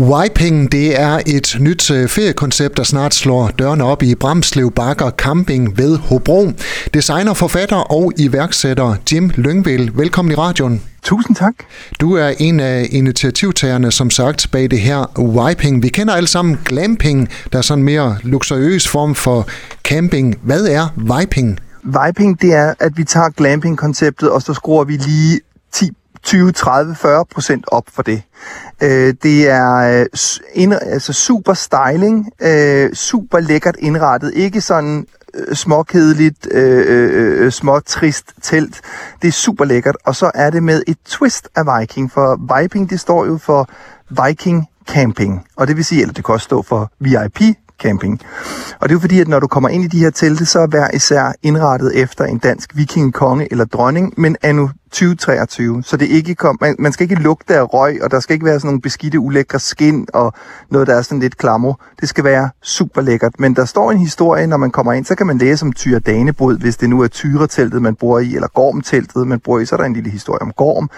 [0.00, 5.10] Wiping, det er et nyt øh, feriekoncept, der snart slår dørene op i Bramslev Bakker
[5.10, 6.52] Camping ved Hobro.
[6.94, 10.82] Designer, forfatter og iværksætter Jim Lyngvild, velkommen i radioen.
[11.02, 11.54] Tusind tak.
[12.00, 15.82] Du er en af initiativtagerne, som sagt, bag det her Wiping.
[15.82, 19.48] Vi kender alle sammen glamping, der er sådan en mere luksuriøs form for
[19.84, 20.38] camping.
[20.42, 21.58] Hvad er Wiping?
[21.84, 25.40] Viping, det er, at vi tager glamping-konceptet, og så skruer vi lige
[25.72, 25.90] 10
[26.22, 28.22] 20, 30, 40 procent op for det.
[28.82, 30.06] Øh, det er øh,
[30.54, 37.52] ind, altså super styling, øh, super lækkert indrettet, ikke sådan øh, småkedeligt, øh, øh, øh
[37.52, 38.80] små trist telt.
[39.22, 42.90] Det er super lækkert, og så er det med et twist af Viking, for Viking
[42.90, 43.68] det står jo for
[44.26, 47.40] Viking Camping, og det vil sige, at det kan også stå for VIP
[47.82, 48.20] camping.
[48.80, 50.60] Og det er jo fordi, at når du kommer ind i de her telte, så
[50.60, 55.82] er hver især indrettet efter en dansk vikingekonge eller dronning, men anno 2023.
[55.82, 58.46] Så det ikke kom, man, man skal ikke lugte af røg, og der skal ikke
[58.46, 60.32] være sådan nogle beskidte, ulækre skin og
[60.70, 61.74] noget, der er sådan lidt klammer.
[62.00, 63.32] Det skal være super lækkert.
[63.38, 65.98] Men der står en historie, når man kommer ind, så kan man læse om Tyre
[65.98, 69.66] Danebrod, hvis det nu er Tyreteltet, man bor i, eller Gormteltet, man bor i.
[69.66, 70.90] Så er der en lille historie om Gorm.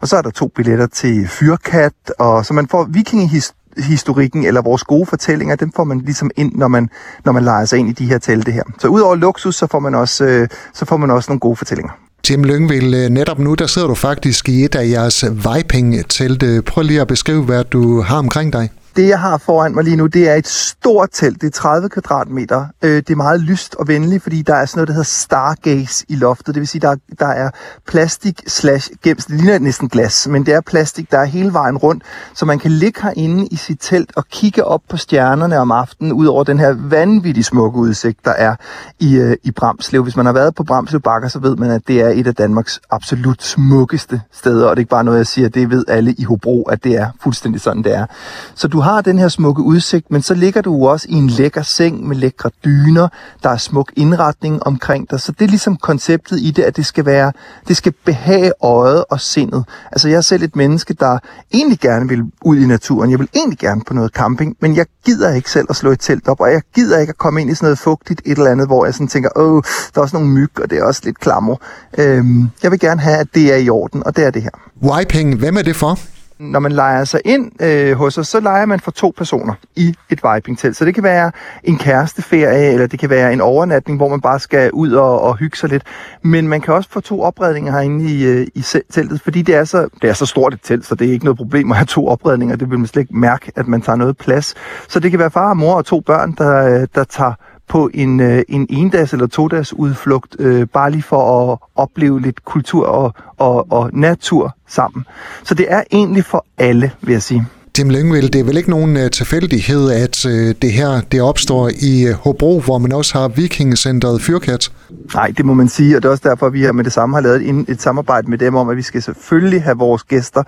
[0.00, 4.62] Og så er der to billetter til Fyrkat, og så man får vikingehistorie historikken eller
[4.62, 6.88] vores gode fortællinger, dem får man ligesom ind, når man,
[7.24, 8.62] når man leger sig ind i de her telte her.
[8.78, 11.92] Så udover luksus, så får man også, øh, så får man også nogle gode fortællinger.
[12.22, 16.62] Tim Lyngvild, øh, netop nu der sidder du faktisk i et af jeres Viping-telte.
[16.62, 18.70] Prøv lige at beskrive, hvad du har omkring dig.
[18.96, 21.40] Det, jeg har foran mig lige nu, det er et stort telt.
[21.40, 22.66] Det er 30 kvadratmeter.
[22.82, 26.04] Øh, det er meget lyst og venligt, fordi der er sådan noget, der hedder stargaze
[26.08, 26.54] i loftet.
[26.54, 27.50] Det vil sige, der, der er
[27.86, 29.24] plastik slash gems.
[29.24, 32.02] Det ligner næsten glas, men det er plastik, der er hele vejen rundt.
[32.34, 36.12] Så man kan ligge herinde i sit telt og kigge op på stjernerne om aftenen,
[36.12, 38.56] ud over den her vanvittigt smukke udsigt, der er
[39.00, 40.02] i, øh, i Bramslev.
[40.02, 42.34] Hvis man har været på Bramslev Bakker, så ved man, at det er et af
[42.34, 44.66] Danmarks absolut smukkeste steder.
[44.66, 46.96] Og det er ikke bare noget, jeg siger, det ved alle i Hobro, at det
[46.96, 48.06] er fuldstændig sådan, det er.
[48.54, 51.62] Så du har den her smukke udsigt, men så ligger du også i en lækker
[51.62, 53.08] seng med lækre dyner,
[53.42, 55.20] der er smuk indretning omkring dig.
[55.20, 57.32] Så det er ligesom konceptet i det, at det skal være,
[57.68, 59.64] det skal behage øjet og sindet.
[59.92, 61.18] Altså jeg er selv et menneske, der
[61.54, 63.10] egentlig gerne vil ud i naturen.
[63.10, 66.00] Jeg vil egentlig gerne på noget camping, men jeg gider ikke selv at slå et
[66.00, 68.50] telt op, og jeg gider ikke at komme ind i sådan noget fugtigt et eller
[68.50, 69.62] andet, hvor jeg sådan tænker, åh,
[69.94, 71.56] der er også nogle myg, og det er også lidt klammer.
[71.98, 74.50] Øhm, jeg vil gerne have, at det er i orden, og det er det her.
[74.82, 75.98] Wiping, hvem er det for?
[76.40, 79.94] Når man leger sig ind øh, hos os, så leger man for to personer i
[80.10, 80.76] et viping-telt.
[80.76, 81.32] Så det kan være
[81.64, 85.36] en kæresteferie, eller det kan være en overnatning, hvor man bare skal ud og, og
[85.36, 85.82] hygge sig lidt.
[86.22, 89.64] Men man kan også få to opredninger herinde i, øh, i teltet, fordi det er,
[89.64, 91.86] så, det er så stort et telt, så det er ikke noget problem at have
[91.86, 92.56] to opredninger.
[92.56, 94.54] Det vil man slet ikke mærke, at man tager noget plads.
[94.88, 97.32] Så det kan være far og mor og to børn, der, øh, der tager
[97.70, 102.44] på en, øh, en endags eller todags udflugt, øh, bare lige for at opleve lidt
[102.44, 105.04] kultur og, og, og natur sammen.
[105.44, 107.46] Så det er egentlig for alle, vil jeg sige.
[107.80, 111.68] Tim Lyngvild, det er vel ikke nogen øh, tilfældighed, at øh, det her det opstår
[111.68, 114.72] i øh, Hobro, hvor man også har Vikingcenteret Fyrkat?
[115.14, 117.16] Nej, det må man sige, og det er også derfor, at vi med det samme
[117.16, 120.42] har lavet et, et samarbejde med dem om, at vi skal selvfølgelig have vores gæster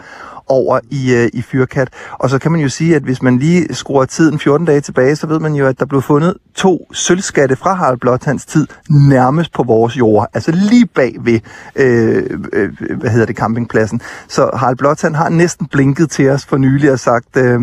[0.48, 1.88] over i, øh, i Fyrkat.
[2.12, 5.16] Og så kan man jo sige, at hvis man lige skruer tiden 14 dage tilbage,
[5.16, 9.52] så ved man jo, at der blev fundet to sølvskatte fra Harald Blåtands tid nærmest
[9.52, 10.26] på vores jord.
[10.34, 11.40] Altså lige bag ved,
[11.76, 14.00] øh, øh, hvad hedder det, campingpladsen.
[14.28, 17.60] Så Harald Blåtand har næsten blinket til os for nylig og sagt, øh,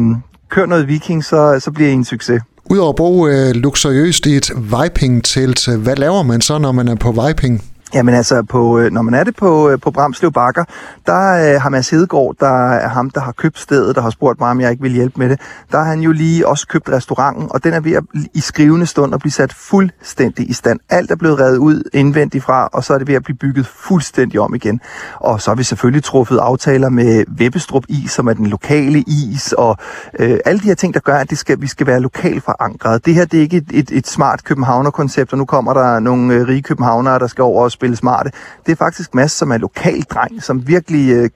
[0.50, 2.42] kør noget viking, så, så bliver I en succes.
[2.70, 6.96] Udover at bo øh, luksuriøst i et viping-telt, hvad laver man så, når man er
[6.96, 7.64] på viping?
[7.94, 10.64] Jamen altså, på, øh, når man er det på, øh, på Bramslev Bakker,
[11.06, 14.40] der øh, har Mads Hedegaard, der er ham, der har købt stedet, der har spurgt
[14.40, 15.42] mig, om jeg ikke vil hjælpe med det.
[15.72, 18.86] Der har han jo lige også købt restauranten, og den er ved at i skrivende
[18.86, 20.80] stund at blive sat fuldstændig i stand.
[20.90, 23.68] Alt er blevet revet ud indvendigt fra, og så er det ved at blive bygget
[23.68, 24.82] fuldstændig om igen.
[25.16, 29.54] Og så har vi selvfølgelig truffet aftaler med Vebbestrup Is, som er den lokale is,
[29.54, 29.78] og
[30.20, 33.06] øh, alle de her ting, der gør, at det skal, vi skal være lokalt forankret.
[33.06, 36.34] Det her det er ikke et, et, et smart københavnerkoncept, og nu kommer der nogle
[36.34, 38.32] øh, rige københavnere, der skal over og spille smarte.
[38.66, 41.30] Det er faktisk Mads, som er lokal dreng, som virkelig øh,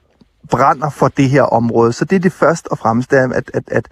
[0.49, 1.93] brænder for det her område.
[1.93, 3.87] Så det er det først og fremmest, at, at, at,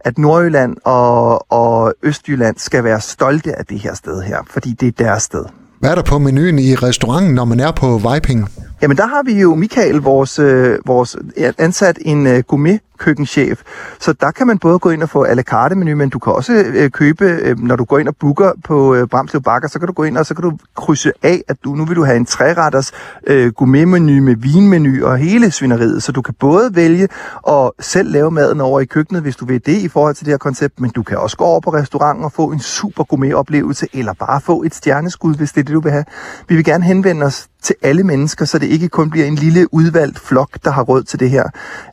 [0.00, 4.88] at Nordjylland og, og Østjylland skal være stolte af det her sted her, fordi det
[4.88, 5.44] er deres sted.
[5.80, 8.48] Hvad er der på menuen i restauranten, når man er på Viping?
[8.82, 11.16] Jamen der har vi jo Michael, vores, øh, vores
[11.58, 13.62] ansat en øh, gourmet køkkenchef.
[14.00, 16.18] Så der kan man både gå ind og få à la carte menu, men du
[16.18, 19.68] kan også øh, købe, øh, når du går ind og booker på øh, Bramslev Bakker,
[19.68, 21.96] så kan du gå ind og så kan du krydse af, at du nu vil
[21.96, 22.92] du have en træretters
[23.26, 26.02] øh, gourmetmenu med vinmenu og hele svineriet.
[26.02, 27.08] Så du kan både vælge
[27.48, 30.32] at selv lave maden over i køkkenet, hvis du vil det i forhold til det
[30.32, 33.34] her koncept, men du kan også gå over på restauranten og få en super gourmet
[33.34, 36.04] oplevelse, eller bare få et stjerneskud, hvis det er det, du vil have.
[36.48, 39.74] Vi vil gerne henvende os til alle mennesker, så det ikke kun bliver en lille
[39.74, 41.44] udvalgt flok, der har råd til det her.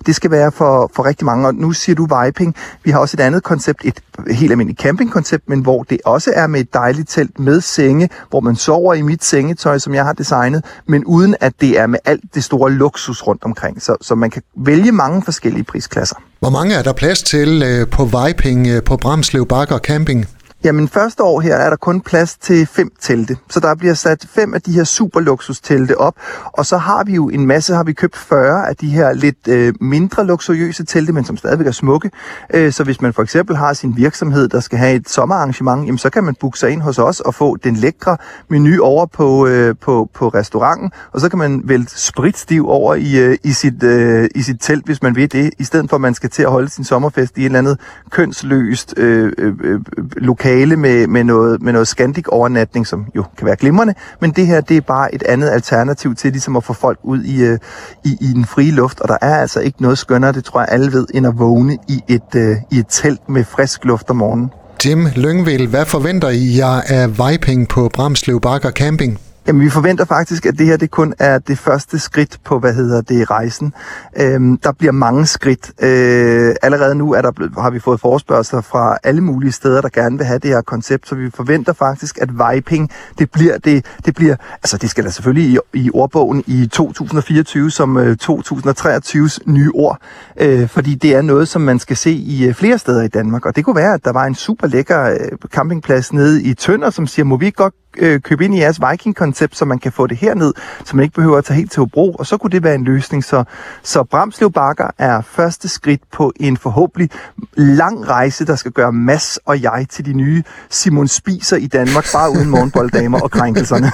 [0.06, 2.56] Det skal være for, for rigtig mange, og nu siger du viping.
[2.84, 4.00] Vi har også et andet koncept, et
[4.32, 8.40] helt almindeligt campingkoncept, men hvor det også er med et dejligt telt med senge, hvor
[8.40, 12.00] man sover i mit sengetøj, som jeg har designet, men uden at det er med
[12.06, 13.82] alt det store luksus rundt omkring.
[13.82, 16.16] Så, så man kan vælge mange forskellige prisklasser.
[16.40, 20.28] Hvor mange er der plads til øh, på Viping øh, på Bramslev Bakker Camping?
[20.66, 24.28] Jamen første år her er der kun plads til fem telte, så der bliver sat
[24.30, 26.16] fem af de her super luksustelte op,
[26.54, 29.48] og så har vi jo en masse, har vi købt 40 af de her lidt
[29.48, 32.12] øh, mindre luksuriøse telte, men som stadigvæk er smukke.
[32.54, 35.98] Øh, så hvis man for eksempel har sin virksomhed, der skal have et sommerarrangement, jamen
[35.98, 38.18] så kan man booke sig ind hos os og få den lækre
[38.50, 43.20] menu over på, øh, på, på restauranten, og så kan man vælge spritstiv over i,
[43.20, 46.02] øh, i, sit, øh, i sit telt, hvis man vil det, i stedet for at
[46.02, 49.82] man skal til at holde sin sommerfest i et eller andet kønsløst øh, øh, øh,
[50.16, 54.32] lokal tale med, med noget, med noget Scandic overnatning, som jo kan være glimrende, men
[54.32, 57.44] det her det er bare et andet alternativ til ligesom at få folk ud i,
[57.44, 57.60] øh,
[58.06, 60.70] i, i den frie luft, og der er altså ikke noget skønnere, det tror jeg
[60.72, 64.16] alle ved, end at vågne i et, øh, i et telt med frisk luft om
[64.16, 64.50] morgenen.
[64.86, 69.20] Jim Lyngvild, hvad forventer I jer af viping på Bramslev Bakker Camping?
[69.48, 72.74] Jamen, vi forventer faktisk, at det her det kun er det første skridt på, hvad
[72.74, 73.74] hedder det, rejsen.
[74.18, 75.72] Øhm, der bliver mange skridt.
[75.82, 80.18] Øh, allerede nu er der, har vi fået forespørgseler fra alle mulige steder, der gerne
[80.18, 84.16] vil have det her koncept, så vi forventer faktisk, at viping, det bliver, det, det
[84.16, 89.72] bliver, altså det skal da selvfølgelig i, i ordbogen i 2024 som øh, 2023's nye
[89.74, 89.98] ord,
[90.38, 93.46] øh, fordi det er noget, som man skal se i øh, flere steder i Danmark,
[93.46, 96.90] og det kunne være, at der var en super lækker øh, campingplads nede i Tønder,
[96.90, 100.08] som siger, må vi godt øh, købe ind i jeres Viking-koncept, så man kan få
[100.08, 100.54] det herned,
[100.86, 102.84] så man ikke behøver at tage helt til Hobro, og så kunne det være en
[102.84, 103.24] løsning.
[103.24, 103.44] Så,
[103.84, 107.10] så Bramslev Bakker er første skridt på en forhåbentlig
[107.56, 112.06] lang rejse, der skal gøre Mass og jeg til de nye Simon Spiser i Danmark,
[112.14, 113.92] bare uden morgenbolddamer og krænkelserne.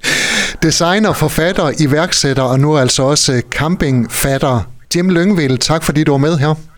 [0.62, 6.38] Designer, forfatter, iværksætter og nu altså også campingfatter Jim Lyngvild, tak fordi du var med
[6.38, 6.54] her.